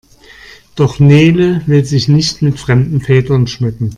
[0.75, 3.89] Doch Nele will sich nicht mit fremden Federn schmücken.